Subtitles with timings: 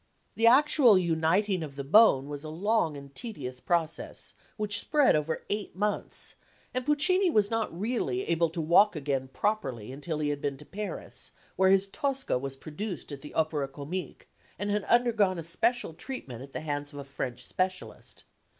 [0.33, 5.45] The actual uniting of the bone was a long and tedious process, which spread over
[5.47, 6.33] eight months,
[6.73, 10.65] and Puccini was not really able to walk again properly until he had been to
[10.65, 14.27] Paris where his Tosca was produced at the Opera Comique
[14.57, 18.23] and undergone a special treatment at the hands of a French specialist.